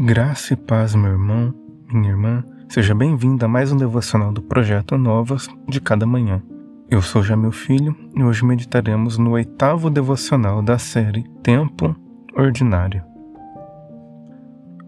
[0.00, 1.52] Graça e paz, meu irmão,
[1.92, 2.44] minha irmã.
[2.68, 6.40] Seja bem-vindo a mais um devocional do projeto Novas de cada manhã.
[6.88, 11.96] Eu sou já meu filho e hoje meditaremos no oitavo devocional da série Tempo
[12.32, 13.02] Ordinário.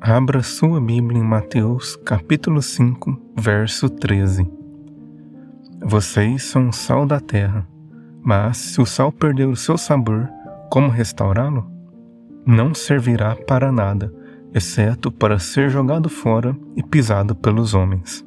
[0.00, 4.48] Abra sua Bíblia em Mateus, capítulo 5, verso 13.
[5.82, 7.66] Vocês são o sal da terra,
[8.22, 10.28] mas se o sal perder o seu sabor,
[10.70, 11.68] como restaurá-lo?
[12.46, 14.19] Não servirá para nada
[14.54, 18.24] exceto para ser jogado fora e pisado pelos homens.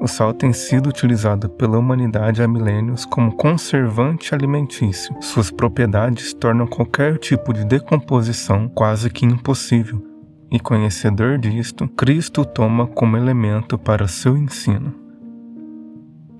[0.00, 5.14] O sal tem sido utilizado pela humanidade há milênios como conservante alimentício.
[5.20, 10.02] Suas propriedades tornam qualquer tipo de decomposição quase que impossível.
[10.50, 14.94] E conhecedor disto, Cristo o toma como elemento para seu ensino.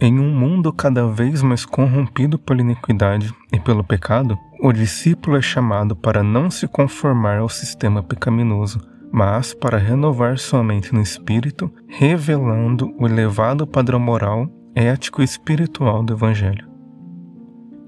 [0.00, 5.42] Em um mundo cada vez mais corrompido pela iniquidade e pelo pecado, o discípulo é
[5.42, 11.72] chamado para não se conformar ao sistema pecaminoso, mas para renovar sua mente no espírito,
[11.88, 16.68] revelando o elevado padrão moral, ético e espiritual do Evangelho.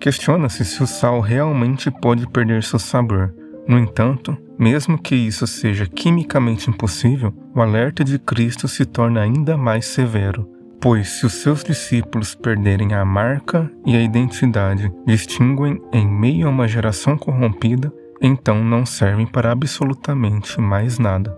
[0.01, 3.35] Questiona-se se o sal realmente pode perder seu sabor.
[3.69, 9.57] No entanto, mesmo que isso seja quimicamente impossível, o alerta de Cristo se torna ainda
[9.57, 16.05] mais severo Pois se os seus discípulos perderem a marca e a identidade distinguem em
[16.05, 21.33] meio a uma geração corrompida, então não servem para absolutamente mais nada.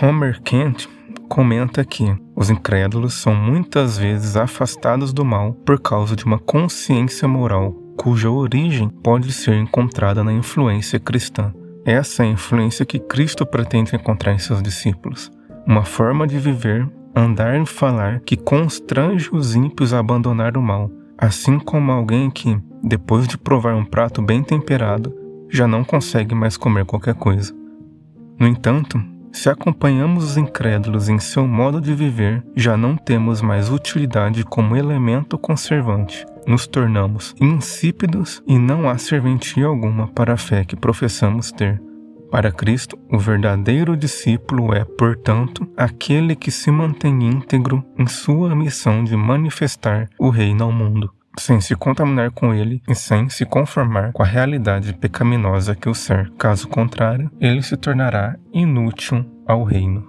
[0.00, 0.88] Homer Kent
[1.28, 7.26] comenta que os incrédulos são muitas vezes afastados do mal por causa de uma consciência
[7.26, 11.52] moral cuja origem pode ser encontrada na influência cristã.
[11.84, 15.32] Essa é a influência que Cristo pretende encontrar em seus discípulos.
[15.66, 20.90] Uma forma de viver andar e falar que constrange os ímpios a abandonar o mal,
[21.16, 25.14] assim como alguém que, depois de provar um prato bem temperado,
[25.48, 27.54] já não consegue mais comer qualquer coisa.
[28.38, 33.70] No entanto, se acompanhamos os incrédulos em seu modo de viver, já não temos mais
[33.70, 36.26] utilidade como elemento conservante.
[36.46, 41.82] Nos tornamos insípidos e não há serventia alguma para a fé que professamos ter.
[42.36, 49.02] Para Cristo, o verdadeiro discípulo é, portanto, aquele que se mantém íntegro em sua missão
[49.02, 54.12] de manifestar o reino ao mundo, sem se contaminar com ele e sem se conformar
[54.12, 56.30] com a realidade pecaminosa que o ser.
[56.32, 60.06] Caso contrário, ele se tornará inútil ao reino.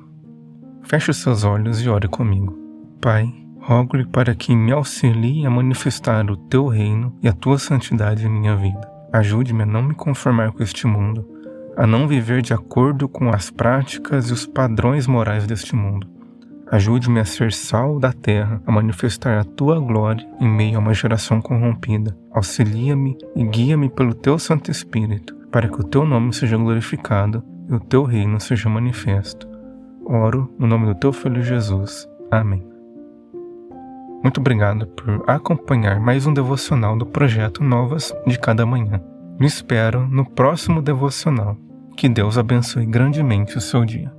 [0.84, 2.54] Feche os seus olhos e ore comigo.
[3.00, 8.26] Pai, rogo-lhe para que me auxilie a manifestar o teu reino e a tua santidade
[8.26, 8.86] em minha vida.
[9.14, 11.37] Ajude-me a não me conformar com este mundo
[11.78, 16.08] a não viver de acordo com as práticas e os padrões morais deste mundo.
[16.72, 20.94] Ajude-me a ser sal da terra, a manifestar a tua glória em meio a uma
[20.94, 22.18] geração corrompida.
[22.32, 27.76] Auxilia-me e guia-me pelo teu Santo Espírito, para que o teu nome seja glorificado e
[27.76, 29.48] o teu reino seja manifesto.
[30.04, 32.08] Oro no nome do teu Filho Jesus.
[32.32, 32.68] Amém.
[34.24, 39.02] Muito obrigado por acompanhar mais um devocional do projeto Novas de Cada Manhã.
[39.40, 41.56] Me espero no próximo devocional.
[41.98, 44.17] Que Deus abençoe grandemente o seu dia.